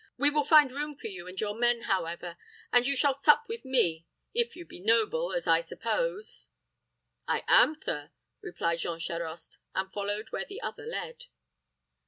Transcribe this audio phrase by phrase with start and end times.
[0.17, 2.35] We will find room for you and your men, however;
[2.73, 6.49] and you shall sup with me if you be noble, as I suppose."
[7.27, 8.09] "I am, sir,"
[8.41, 11.25] replied Jean Charost, and followed where the other led.